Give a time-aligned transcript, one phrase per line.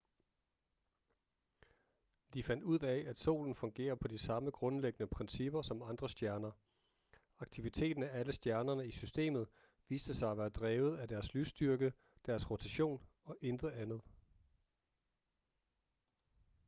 [2.33, 6.51] de fandt ud af at solen fungerer på de samme grundlæggende principper som andre stjerner
[7.39, 9.47] aktiviteten af alle stjernerne i systemet
[9.87, 11.93] viste sig at være drevet af deres lysstyrke
[12.25, 14.01] deres rotation og intet andet